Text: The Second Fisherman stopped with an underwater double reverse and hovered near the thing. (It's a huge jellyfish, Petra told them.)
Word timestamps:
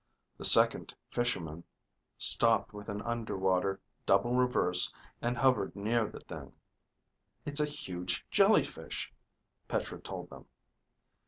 The 0.39 0.45
Second 0.45 0.95
Fisherman 1.11 1.63
stopped 2.17 2.73
with 2.73 2.89
an 2.89 3.03
underwater 3.03 3.79
double 4.07 4.33
reverse 4.33 4.91
and 5.21 5.37
hovered 5.37 5.75
near 5.75 6.07
the 6.09 6.21
thing. 6.21 6.53
(It's 7.45 7.59
a 7.59 7.65
huge 7.65 8.25
jellyfish, 8.31 9.13
Petra 9.67 9.99
told 9.99 10.31
them.) 10.31 10.47